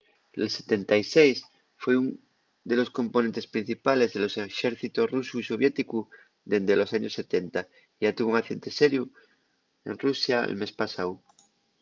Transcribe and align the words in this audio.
l’il-76 0.37 1.17
foi 1.81 1.95
ún 2.01 2.07
de 2.69 2.75
los 2.79 2.93
componentes 2.99 3.45
principales 3.55 4.09
de 4.11 4.19
los 4.23 4.33
exércitos 4.49 5.09
rusu 5.13 5.35
y 5.39 5.47
soviéticu 5.51 5.99
dende 6.51 6.79
los 6.81 6.93
años 6.97 7.13
70 7.19 7.59
y 7.99 8.01
yá 8.03 8.11
tuvo 8.15 8.27
un 8.31 8.39
accidente 8.39 8.75
seriu 8.79 9.03
en 9.89 9.93
rusia'l 10.05 10.57
mes 10.61 10.73
pasáu 10.81 11.11